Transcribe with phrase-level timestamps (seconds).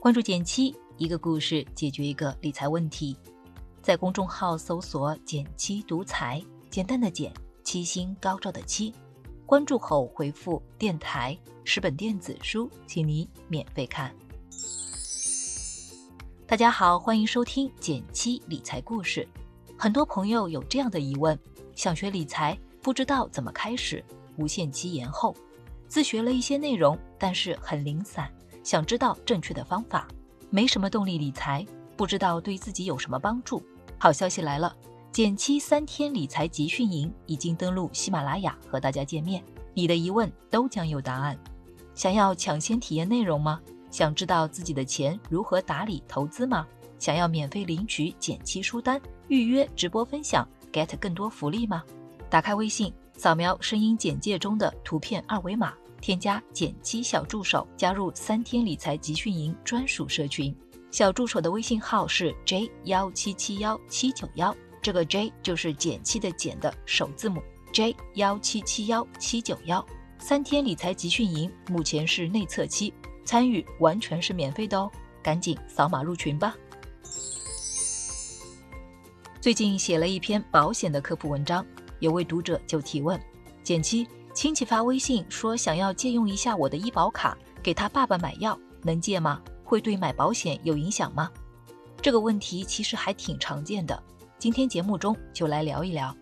[0.00, 3.14] 关注简七，一个故事解决一个理财问题。
[3.82, 7.30] 在公众号搜索“简七独裁，简单的简，
[7.62, 8.94] 七星高照的七。
[9.44, 14.10] 关注后回复“电台”十本电子书，请你免费看。
[16.46, 19.28] 大家好，欢迎收听简七理财故事。
[19.76, 21.38] 很多朋友有这样的疑问：
[21.76, 24.02] 想学理财，不知道怎么开始，
[24.38, 25.36] 无限期延后。
[25.88, 28.32] 自学了一些内容，但是很零散，
[28.62, 30.06] 想知道正确的方法，
[30.50, 33.62] 没什么动力理财，不知道对自己有什么帮助。
[33.98, 34.74] 好消息来了，
[35.12, 39.42] 减七三天理财集训营已经登录喜马拉雅和大家见面，
[39.74, 41.38] 你的疑问都将有答案。
[41.94, 43.60] 想要抢先体验内容吗？
[43.90, 46.66] 想知道自己的钱如何打理投资吗？
[46.98, 51.82] 想要免费领取减七书单、预约直播分享、get 更多福利吗？
[52.28, 52.92] 打开微信。
[53.16, 60.54] 扫描声音简介中的图片二维码，添加减七小助手，加入三天理财集训营专属社群。
[60.90, 67.40] 小助手的微信号是 j 幺七七幺七九幺，这个 j 就是减七的减的首字母
[67.72, 69.84] j 幺七七幺七九幺。
[70.18, 72.92] 三天理财集训营目前是内测期，
[73.24, 74.90] 参与完全是免费的哦，
[75.22, 76.54] 赶紧扫码入群吧。
[79.40, 81.64] 最近写了一篇保险的科普文章。
[82.00, 83.20] 有位读者就提问：
[83.62, 89.42] 减七亲戚发微信说想要借用一下我的医保卡给他爸爸买药，能借吗？
[89.64, 91.30] 会对买保险有影响吗？
[92.00, 94.00] 这个问题其实还挺常见的，
[94.38, 96.14] 今天节目中就来聊一聊。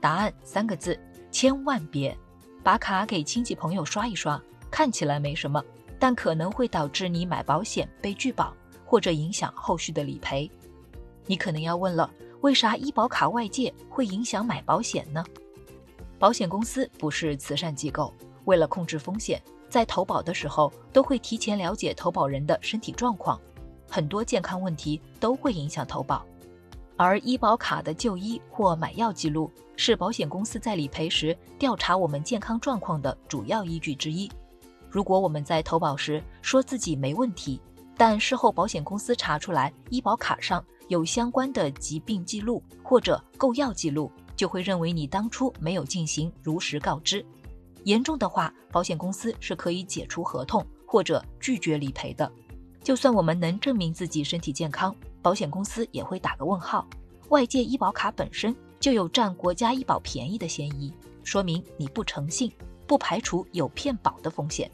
[0.00, 0.98] 答案三个字：
[1.30, 2.16] 千万别
[2.62, 5.64] 把卡给亲戚朋友刷一刷，看起来没什么，
[5.98, 8.52] 但可能会导致你买保险被拒保，
[8.84, 10.50] 或者影响后续的理赔。
[11.26, 12.10] 你可能要问了。
[12.42, 15.24] 为啥医保卡外借会影响买保险呢？
[16.18, 18.12] 保险公司不是慈善机构，
[18.44, 23.38] 为了控制风险，在投保的时候都会提前了解投保人的身体状况，
[23.88, 26.24] 很多健康问题都会影响投保。
[26.96, 34.30] 而医保卡的就医或买药记录是保险公司在理赔时调查我们健康状况的主要依据之一。
[34.88, 37.60] 如果我们在投保时说自己没问题，
[37.98, 47.24] 但事后保险公司查出来医保卡上，有相关的疾病记录或者购药记录，就会认为你当初没有进行如实告知。
[47.84, 52.30] 严重的话，保险公司是可以解除合同或者拒绝理赔的。
[52.82, 56.86] 就算我们能证明自己身体健康，保险公司也会打个问号。
[57.30, 60.92] 外借医保卡本身就有占国家医保便宜的嫌疑，
[61.24, 62.52] 说明你不诚信，
[62.86, 64.70] 不排除有骗保的风险。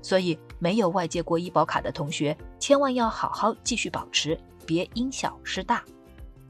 [0.00, 4.38] 所以，没有外借过医保卡的同学，千万要好好继续保持。
[4.66, 5.84] 别因小失大。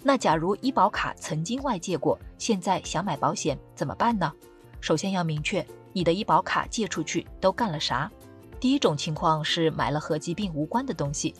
[0.03, 4.33] 那假如医保卡曾经外借过，现在想买保险怎么办呢？
[4.81, 8.11] 首先要明确你的医保卡借出去都干了啥。
[8.59, 11.35] 第一种情况是买了和疾病无关的东西。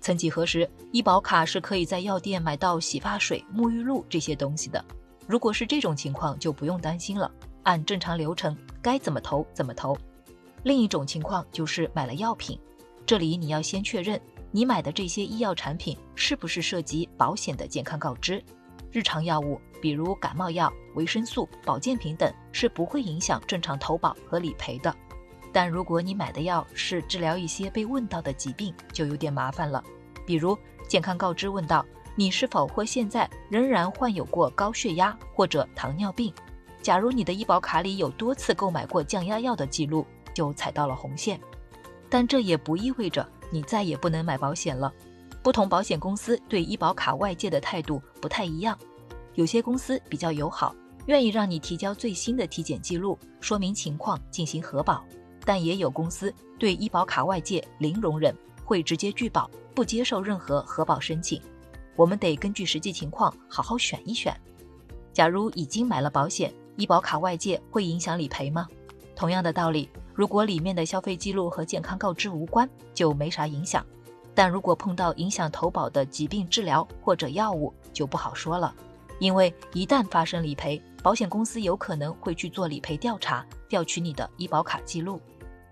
[0.00, 4.82] 曾几何时，医保卡是可以在药店买到洗发水、沐浴露这些东西的。
[5.26, 7.30] 如果是这种情况，就不用担心了，
[7.64, 9.96] 按正常流程该怎么投怎么投。
[10.62, 12.58] 另一种情况就是买了药品，
[13.04, 14.20] 这里你要先确认。
[14.56, 18.42] 你买的这些医药产品是不是涉及保险的健康告知？
[18.90, 24.96] 日常药物，比如感冒药、维生素、保健品等，是不会影响正常投保和理赔的。
[25.52, 29.84] 但如果你买的药是治疗一些被问到的疾病，就有点麻烦了。
[30.24, 30.58] 比如
[30.88, 31.84] 健康告知问到
[32.14, 36.32] 你是否或现在仍然患有过高血压或者糖尿病，
[36.80, 41.38] 假如你的医保卡里有多次购买过降压药的记录，就踩到了红线。
[42.08, 43.28] 但这也不意味着。
[43.50, 44.92] 你再也不能买保险了。
[45.42, 48.76] 不同保险公司对医保卡外借的态度不太一样，
[49.34, 50.74] 有些公司比较友好，
[51.06, 55.04] 愿意让你提交最新的体检记录，说明情况进行核保；
[55.44, 58.34] 但也有公司对医保卡外借零容忍，
[58.64, 61.40] 会直接拒保，不接受任何核保申请。
[61.94, 64.34] 我们得根据实际情况好好选一选。
[65.12, 68.66] 假如已经买了保险，医保卡外借会影响理赔吗？
[69.14, 69.88] 同样的道理。
[70.16, 73.82] 如果里面的消费记录和健康告知无关，就没啥影响；
[74.34, 78.74] 但如果碰到影响投保的疾病治疗或者药物，就不好说了。
[79.18, 85.20] 因为一旦发生理赔，保险公司有可能会去做理赔调查，调取你的医保卡记录。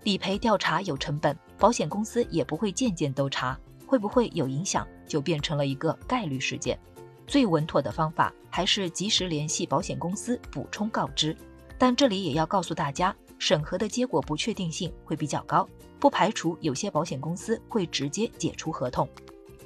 [0.03, 6.79] 理赔调查有成本，保险公司也不会件件都查，会不会有影响，就变成了一个概率事件。
[7.25, 11.35] 最稳妥的方法还是及时联系保险公司补充告知。
[11.79, 13.15] 但这里也要告诉大家。
[13.37, 15.67] 审核的结果不确定性会比较高，
[15.99, 19.07] 不排除有些保险公司会直接解除合同，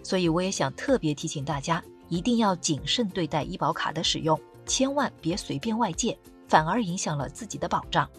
[0.03, 6.17] 所以我也想特别提醒大家，一定要谨慎对待医保卡的使用，千万别随便外借，
[6.47, 8.09] 反而影响了自己的保障。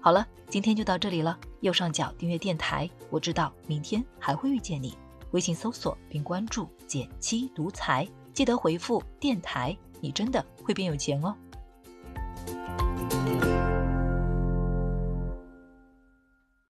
[0.00, 2.88] 好了，今天就到这里了，右上角订阅电台。
[3.10, 4.96] 我知道明天还会遇见你。
[5.32, 11.36] 微信搜索并关注“减七独裁，记得回复“电台”，你真的会变有钱哦。